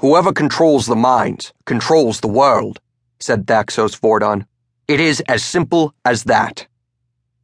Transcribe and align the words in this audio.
Whoever 0.00 0.32
controls 0.32 0.86
the 0.86 0.96
minds 0.96 1.52
controls 1.66 2.20
the 2.20 2.28
world, 2.28 2.80
said 3.18 3.46
Thaxos 3.46 4.00
Vordon. 4.00 4.46
It 4.88 4.98
is 4.98 5.20
as 5.28 5.44
simple 5.44 5.94
as 6.06 6.24
that. 6.24 6.66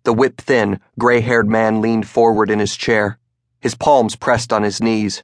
The 0.04 0.14
whip 0.14 0.40
thin, 0.40 0.80
gray 0.98 1.21
haired 1.21 1.50
man 1.50 1.82
leaned 1.82 2.08
forward 2.08 2.50
in 2.50 2.58
his 2.58 2.74
chair, 2.74 3.19
his 3.61 3.74
palms 3.74 4.16
pressed 4.16 4.54
on 4.54 4.62
his 4.62 4.80
knees. 4.80 5.22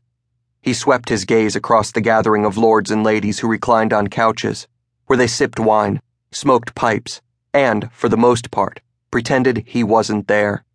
He 0.61 0.75
swept 0.75 1.09
his 1.09 1.25
gaze 1.25 1.57
across 1.57 1.91
the 1.91 2.03
gathering 2.03 2.45
of 2.45 2.59
lords 2.59 2.91
and 2.91 3.03
ladies 3.03 3.39
who 3.39 3.49
reclined 3.49 3.95
on 3.95 4.09
couches, 4.09 4.69
where 5.07 5.17
they 5.17 5.27
sipped 5.27 5.59
wine, 5.59 6.03
smoked 6.33 6.75
pipes, 6.75 7.23
and, 7.55 7.91
for 7.93 8.11
the 8.11 8.19
most 8.19 8.51
part, 8.51 8.81
pretended 9.11 9.65
he 9.67 9.83
wasn't 9.83 10.29
there. 10.29 10.67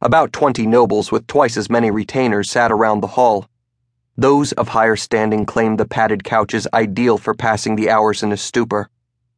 About 0.00 0.32
twenty 0.32 0.66
nobles 0.66 1.12
with 1.12 1.26
twice 1.26 1.58
as 1.58 1.68
many 1.68 1.90
retainers 1.90 2.50
sat 2.50 2.72
around 2.72 3.00
the 3.00 3.18
hall. 3.18 3.50
Those 4.18 4.52
of 4.52 4.68
higher 4.68 4.96
standing 4.96 5.44
claimed 5.44 5.78
the 5.78 5.84
padded 5.84 6.24
couches 6.24 6.66
ideal 6.72 7.18
for 7.18 7.34
passing 7.34 7.76
the 7.76 7.90
hours 7.90 8.22
in 8.22 8.32
a 8.32 8.36
stupor, 8.38 8.88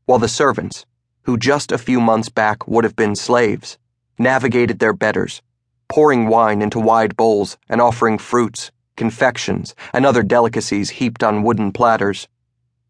while 0.07 0.21
the 0.21 0.29
servants, 0.29 0.87
who 1.23 1.37
just 1.37 1.73
a 1.73 1.79
few 1.79 2.01
months 2.01 2.29
back 2.29 2.69
would 2.69 2.85
have 2.85 2.95
been 2.95 3.17
slaves, 3.17 3.77
navigated 4.21 4.79
their 4.79 4.93
betters, 4.93 5.43
pouring 5.89 6.29
wine 6.29 6.63
into 6.63 6.79
wide 6.79 7.17
bowls 7.17 7.59
and 7.69 7.81
offering 7.81 8.19
fruits, 8.19 8.71
confections, 8.97 9.75
and 9.93 10.07
other 10.07 10.23
delicacies 10.23 10.91
heaped 10.91 11.25
on 11.25 11.43
wooden 11.43 11.73
platters. 11.73 12.29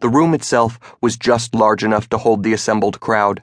The 0.01 0.11
room 0.11 0.35
itself 0.35 0.79
was 1.01 1.17
just 1.17 1.55
large 1.55 1.83
enough 1.83 2.09
to 2.11 2.19
hold 2.19 2.43
the 2.43 2.53
assembled 2.53 3.01
crowd. 3.01 3.43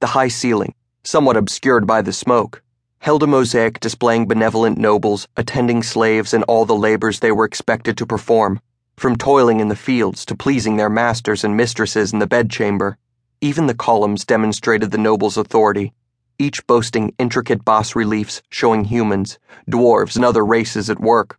The 0.00 0.08
high 0.08 0.28
ceiling, 0.28 0.74
somewhat 1.02 1.38
obscured 1.38 1.86
by 1.86 2.02
the 2.02 2.12
smoke, 2.12 2.62
held 3.00 3.22
a 3.22 3.26
mosaic 3.26 3.78
displaying 3.80 4.26
benevolent 4.26 4.78
nobles 4.78 5.28
attending 5.36 5.82
slaves 5.82 6.32
and 6.32 6.44
all 6.44 6.64
the 6.64 6.74
labors 6.74 7.20
they 7.20 7.32
were 7.32 7.44
expected 7.44 7.98
to 7.98 8.06
perform, 8.06 8.60
from 8.96 9.16
toiling 9.16 9.60
in 9.60 9.68
the 9.68 9.76
fields 9.76 10.24
to 10.24 10.34
pleasing 10.34 10.76
their 10.76 10.88
masters 10.88 11.44
and 11.44 11.56
mistresses 11.56 12.12
in 12.12 12.18
the 12.18 12.26
bedchamber. 12.26 12.96
Even 13.40 13.66
the 13.66 13.74
columns 13.74 14.24
demonstrated 14.24 14.90
the 14.90 14.98
nobles' 14.98 15.36
authority 15.36 15.92
each 16.40 16.66
boasting 16.66 17.14
intricate 17.18 17.64
bas 17.66 17.94
reliefs 17.94 18.40
showing 18.48 18.84
humans, 18.84 19.38
dwarves, 19.70 20.16
and 20.16 20.24
other 20.24 20.44
races 20.44 20.88
at 20.88 20.98
work. 20.98 21.38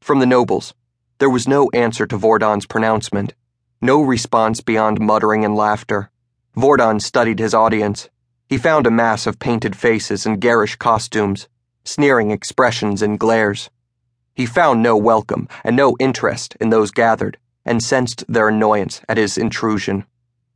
From 0.00 0.18
the 0.18 0.26
nobles, 0.26 0.72
there 1.18 1.28
was 1.28 1.46
no 1.46 1.68
answer 1.74 2.06
to 2.06 2.18
Vordon's 2.18 2.66
pronouncement, 2.66 3.34
no 3.82 4.00
response 4.00 4.62
beyond 4.62 4.98
muttering 4.98 5.44
and 5.44 5.54
laughter. 5.54 6.10
Vordon 6.56 7.00
studied 7.02 7.38
his 7.38 7.52
audience. 7.52 8.08
He 8.50 8.58
found 8.58 8.84
a 8.84 8.90
mass 8.90 9.28
of 9.28 9.38
painted 9.38 9.76
faces 9.76 10.26
and 10.26 10.40
garish 10.40 10.74
costumes, 10.74 11.46
sneering 11.84 12.32
expressions 12.32 13.00
and 13.00 13.16
glares. 13.16 13.70
He 14.34 14.44
found 14.44 14.82
no 14.82 14.96
welcome 14.96 15.46
and 15.62 15.76
no 15.76 15.94
interest 16.00 16.56
in 16.60 16.70
those 16.70 16.90
gathered, 16.90 17.38
and 17.64 17.80
sensed 17.80 18.24
their 18.26 18.48
annoyance 18.48 19.02
at 19.08 19.18
his 19.18 19.38
intrusion. 19.38 20.04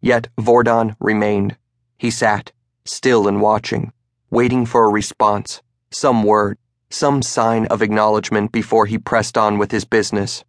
Yet 0.01 0.27
Vordon 0.37 0.97
remained. 0.99 1.57
He 1.97 2.11
sat, 2.11 2.51
still 2.85 3.29
and 3.29 3.41
watching, 3.41 3.93
waiting 4.29 4.67
for 4.67 4.87
a 4.87 4.93
response, 4.93 5.63
some 5.93 6.25
word, 6.25 6.59
some 6.91 7.23
sign 7.23 7.67
of 7.67 7.81
acknowledgement 7.81 8.51
before 8.51 8.87
he 8.87 8.99
pressed 8.99 9.39
on 9.39 9.57
with 9.57 9.71
his 9.71 9.85
business. 9.85 10.45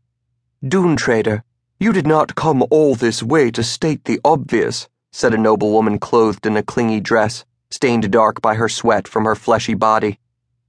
Dune 0.67 0.95
trader, 0.95 1.43
you 1.79 1.93
did 1.93 2.07
not 2.07 2.33
come 2.33 2.65
all 2.71 2.95
this 2.95 3.21
way 3.21 3.51
to 3.51 3.61
state 3.61 4.05
the 4.05 4.19
obvious, 4.25 4.89
said 5.15 5.33
a 5.33 5.37
noblewoman 5.37 5.97
clothed 5.97 6.45
in 6.45 6.57
a 6.57 6.61
clingy 6.61 6.99
dress, 6.99 7.45
stained 7.71 8.11
dark 8.11 8.41
by 8.41 8.55
her 8.55 8.67
sweat 8.67 9.07
from 9.07 9.23
her 9.23 9.33
fleshy 9.33 9.73
body. 9.73 10.19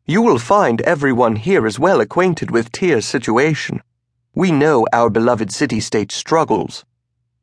You 0.07 0.23
will 0.23 0.39
find 0.39 0.81
everyone 0.83 1.35
here 1.35 1.67
is 1.67 1.81
well 1.81 2.01
acquainted 2.01 2.53
with 2.53 2.71
Tyr's 2.71 3.05
situation. 3.05 3.83
We 4.37 4.53
know 4.53 4.87
our 4.93 5.11
beloved 5.11 5.51
city 5.51 5.81
state 5.81 6.13
struggles. 6.13 6.85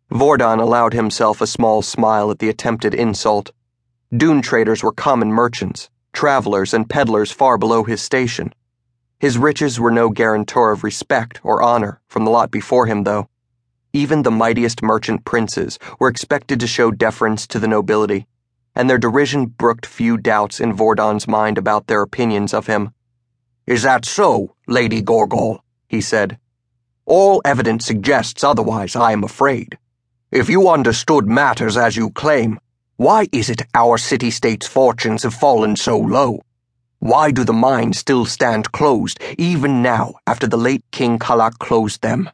Vordon 0.09 0.62
allowed 0.62 0.94
himself 0.94 1.42
a 1.42 1.46
small 1.46 1.81
smile 1.81 2.31
at 2.31 2.40
the 2.40 2.48
attempted 2.48 2.94
insult. 2.94 3.52
Dune 4.16 4.42
traders 4.42 4.81
were 4.81 4.94
common 4.94 5.30
merchants, 5.30 5.90
travelers, 6.13 6.74
and 6.74 6.90
peddlers 6.90 7.34
far 7.34 7.58
below 7.58 7.84
his 7.84 8.02
station. 8.02 8.53
His 9.19 9.38
riches 9.38 9.78
were 9.78 9.92
no 9.92 10.08
guarantor 10.09 10.72
of 10.72 10.86
respect 10.86 11.42
or 11.44 11.62
honor 11.62 12.00
from 12.08 12.24
the 12.24 12.31
lot 12.31 12.50
before 12.50 12.86
him, 12.86 13.03
though. 13.03 13.28
Even 13.96 14.24
the 14.24 14.31
mightiest 14.31 14.81
merchant 14.81 15.24
princes 15.24 15.78
were 16.00 16.08
expected 16.08 16.59
to 16.59 16.66
show 16.66 16.90
deference 16.90 17.46
to 17.46 17.59
the 17.59 17.68
nobility, 17.68 18.26
and 18.76 18.90
their 18.90 18.98
derision 18.98 19.46
brooked 19.46 19.86
few 19.86 20.18
doubts 20.18 20.59
in 20.59 20.76
Vordon's 20.76 21.28
mind 21.28 21.59
about 21.59 21.86
their 21.86 22.02
opinions 22.02 22.56
of 22.56 22.66
him. 22.66 22.92
Is 23.68 23.84
that 23.84 24.04
so, 24.04 24.56
Lady 24.68 25.04
Gorgol? 25.04 25.59
he 25.88 26.02
said. 26.02 26.40
All 27.06 27.40
evidence 27.46 27.86
suggests 27.86 28.44
otherwise, 28.44 28.96
I 28.96 29.12
am 29.12 29.24
afraid. 29.24 29.78
If 30.31 30.50
you 30.50 30.68
understood 30.70 31.28
matters 31.28 31.78
as 31.78 31.96
you 31.96 32.10
claim, 32.10 32.60
why 32.98 33.28
is 33.31 33.48
it 33.52 33.62
our 33.75 34.00
city 34.00 34.31
state's 34.31 34.68
fortunes 34.68 35.22
have 35.22 35.36
fallen 35.36 35.75
so 35.75 36.00
low? 36.00 36.42
Why 36.98 37.30
do 37.30 37.44
the 37.44 37.54
mines 37.54 38.00
still 38.00 38.25
stand 38.25 38.72
closed, 38.72 39.20
even 39.38 39.84
now, 39.84 40.16
after 40.25 40.48
the 40.48 40.58
late 40.58 40.84
King 40.90 41.20
Kalak 41.20 41.60
closed 41.60 42.02
them? 42.02 42.30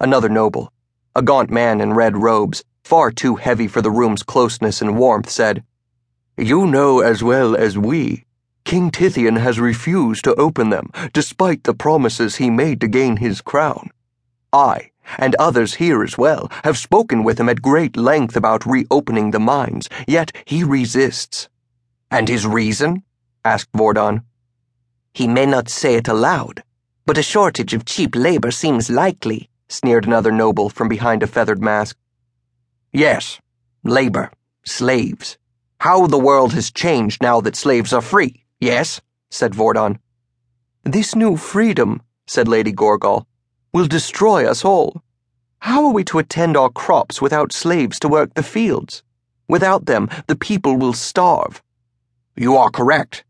Another 0.00 0.28
noble, 0.28 0.72
a 1.18 1.22
gaunt 1.22 1.50
man 1.50 1.80
in 1.80 1.92
red 1.94 2.16
robes, 2.16 2.62
far 2.84 3.10
too 3.10 3.34
heavy 3.34 3.66
for 3.66 3.82
the 3.82 3.90
room's 3.90 4.22
closeness 4.22 4.80
and 4.80 4.96
warmth, 4.96 5.28
said, 5.28 5.64
You 6.36 6.64
know 6.64 7.00
as 7.00 7.24
well 7.24 7.56
as 7.56 7.76
we. 7.76 8.24
King 8.64 8.92
Tithian 8.92 9.40
has 9.40 9.58
refused 9.58 10.22
to 10.22 10.34
open 10.36 10.70
them, 10.70 10.92
despite 11.12 11.64
the 11.64 11.74
promises 11.74 12.36
he 12.36 12.50
made 12.50 12.80
to 12.80 12.86
gain 12.86 13.16
his 13.16 13.40
crown. 13.40 13.90
I, 14.52 14.92
and 15.18 15.34
others 15.40 15.74
here 15.74 16.04
as 16.04 16.16
well, 16.16 16.48
have 16.62 16.78
spoken 16.78 17.24
with 17.24 17.40
him 17.40 17.48
at 17.48 17.62
great 17.62 17.96
length 17.96 18.36
about 18.36 18.64
reopening 18.64 19.32
the 19.32 19.40
mines, 19.40 19.88
yet 20.06 20.30
he 20.44 20.62
resists. 20.62 21.48
And 22.12 22.28
his 22.28 22.46
reason? 22.46 23.02
asked 23.44 23.72
Vordon. 23.72 24.22
He 25.12 25.26
may 25.26 25.46
not 25.46 25.68
say 25.68 25.96
it 25.96 26.06
aloud, 26.06 26.62
but 27.06 27.18
a 27.18 27.24
shortage 27.24 27.74
of 27.74 27.84
cheap 27.84 28.14
labor 28.14 28.52
seems 28.52 28.88
likely, 28.88 29.50
sneered 29.68 30.06
another 30.06 30.32
noble 30.32 30.68
from 30.68 30.88
behind 30.88 31.22
a 31.22 31.26
feathered 31.26 31.60
mask. 31.60 31.96
Yes, 32.92 33.40
labor, 33.84 34.30
slaves. 34.64 35.38
How 35.80 36.06
the 36.06 36.18
world 36.18 36.52
has 36.54 36.70
changed 36.70 37.22
now 37.22 37.40
that 37.40 37.56
slaves 37.56 37.92
are 37.92 38.00
free, 38.00 38.44
yes? 38.60 39.00
said 39.30 39.52
Vordon. 39.52 39.98
This 40.84 41.14
new 41.14 41.36
freedom, 41.36 42.02
said 42.26 42.48
Lady 42.48 42.72
Gorgol, 42.72 43.26
will 43.72 43.86
destroy 43.86 44.48
us 44.48 44.64
all. 44.64 45.02
How 45.60 45.84
are 45.84 45.92
we 45.92 46.04
to 46.04 46.18
attend 46.18 46.56
our 46.56 46.70
crops 46.70 47.20
without 47.20 47.52
slaves 47.52 47.98
to 48.00 48.08
work 48.08 48.34
the 48.34 48.42
fields? 48.42 49.02
Without 49.48 49.86
them, 49.86 50.08
the 50.26 50.36
people 50.36 50.76
will 50.76 50.92
starve. 50.92 51.62
You 52.36 52.56
are 52.56 52.70
correct. 52.70 53.24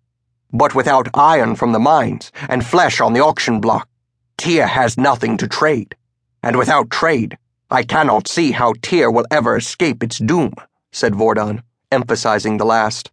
But 0.52 0.74
without 0.74 1.08
iron 1.14 1.56
from 1.56 1.72
the 1.72 1.78
mines 1.78 2.32
and 2.48 2.64
flesh 2.64 3.00
on 3.00 3.12
the 3.12 3.20
auction 3.20 3.60
block, 3.60 3.88
Tyr 4.36 4.66
has 4.66 4.96
nothing 4.96 5.36
to 5.38 5.48
trade. 5.48 5.96
And 6.42 6.56
without 6.56 6.90
trade, 6.90 7.38
I 7.70 7.82
cannot 7.82 8.28
see 8.28 8.52
how 8.52 8.74
Tyr 8.82 9.10
will 9.10 9.26
ever 9.30 9.56
escape 9.56 10.02
its 10.02 10.18
doom, 10.18 10.54
said 10.92 11.14
Vordon, 11.14 11.62
emphasizing 11.92 12.56
the 12.56 12.66
last. 12.66 13.10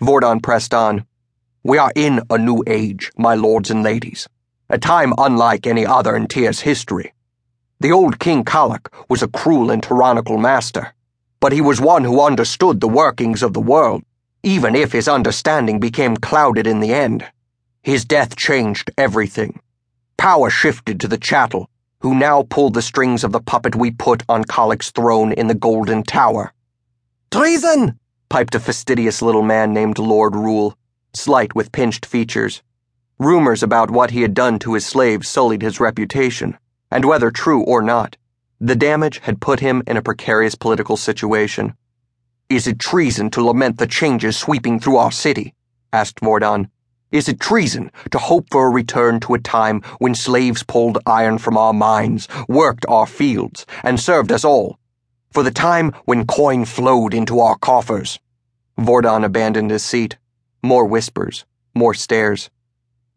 Vordon 0.00 0.42
pressed 0.42 0.74
on. 0.74 1.06
We 1.62 1.78
are 1.78 1.92
in 1.94 2.20
a 2.30 2.38
new 2.38 2.62
age, 2.66 3.10
my 3.16 3.34
lords 3.34 3.70
and 3.70 3.82
ladies 3.82 4.28
a 4.70 4.78
time 4.78 5.14
unlike 5.16 5.66
any 5.66 5.86
other 5.86 6.14
in 6.14 6.26
Tyr's 6.26 6.60
history. 6.60 7.14
The 7.80 7.92
old 7.92 8.18
King 8.18 8.44
Kalak 8.44 8.92
was 9.08 9.22
a 9.22 9.28
cruel 9.28 9.70
and 9.70 9.82
tyrannical 9.82 10.36
master, 10.36 10.92
but 11.40 11.52
he 11.52 11.60
was 11.62 11.80
one 11.80 12.04
who 12.04 12.20
understood 12.20 12.80
the 12.80 12.88
workings 12.88 13.42
of 13.42 13.54
the 13.54 13.60
world, 13.60 14.02
even 14.42 14.74
if 14.74 14.92
his 14.92 15.08
understanding 15.08 15.80
became 15.80 16.16
clouded 16.16 16.66
in 16.66 16.80
the 16.80 16.92
end. 16.92 17.24
His 17.82 18.04
death 18.04 18.36
changed 18.36 18.90
everything. 18.98 19.60
Power 20.18 20.50
shifted 20.50 21.00
to 21.00 21.08
the 21.08 21.18
chattel, 21.18 21.70
who 22.00 22.14
now 22.14 22.44
pulled 22.44 22.74
the 22.74 22.82
strings 22.82 23.24
of 23.24 23.32
the 23.32 23.40
puppet 23.40 23.74
we 23.74 23.90
put 23.90 24.22
on 24.28 24.44
Kalak's 24.44 24.90
throne 24.90 25.32
in 25.32 25.48
the 25.48 25.54
Golden 25.54 26.02
Tower. 26.02 26.52
Treason! 27.30 27.98
piped 28.28 28.54
a 28.54 28.60
fastidious 28.60 29.20
little 29.22 29.42
man 29.42 29.72
named 29.72 29.98
Lord 29.98 30.36
Rule, 30.36 30.76
slight 31.12 31.54
with 31.54 31.72
pinched 31.72 32.06
features. 32.06 32.62
Rumors 33.18 33.62
about 33.62 33.90
what 33.90 34.12
he 34.12 34.22
had 34.22 34.34
done 34.34 34.58
to 34.60 34.74
his 34.74 34.86
slaves 34.86 35.28
sullied 35.28 35.62
his 35.62 35.80
reputation, 35.80 36.56
and 36.90 37.04
whether 37.04 37.30
true 37.30 37.62
or 37.62 37.82
not, 37.82 38.16
the 38.60 38.76
damage 38.76 39.18
had 39.20 39.40
put 39.40 39.60
him 39.60 39.82
in 39.86 39.96
a 39.96 40.02
precarious 40.02 40.54
political 40.54 40.96
situation. 40.96 41.74
Is 42.48 42.66
it 42.66 42.78
treason 42.78 43.30
to 43.30 43.44
lament 43.44 43.78
the 43.78 43.86
changes 43.86 44.36
sweeping 44.36 44.78
through 44.78 44.98
our 44.98 45.12
city? 45.12 45.54
asked 45.92 46.20
Vordon. 46.20 46.70
Is 47.10 47.26
it 47.26 47.40
treason 47.40 47.90
to 48.10 48.18
hope 48.18 48.48
for 48.50 48.66
a 48.66 48.70
return 48.70 49.18
to 49.20 49.32
a 49.32 49.38
time 49.38 49.80
when 49.98 50.14
slaves 50.14 50.62
pulled 50.62 50.98
iron 51.06 51.38
from 51.38 51.56
our 51.56 51.72
mines, 51.72 52.28
worked 52.48 52.84
our 52.86 53.06
fields, 53.06 53.64
and 53.82 53.98
served 53.98 54.30
us 54.30 54.44
all? 54.44 54.78
For 55.32 55.42
the 55.42 55.50
time 55.50 55.92
when 56.04 56.26
coin 56.26 56.66
flowed 56.66 57.14
into 57.14 57.40
our 57.40 57.56
coffers? 57.56 58.18
Vordon 58.78 59.24
abandoned 59.24 59.70
his 59.70 59.82
seat. 59.82 60.18
More 60.62 60.84
whispers, 60.84 61.46
more 61.74 61.94
stares. 61.94 62.50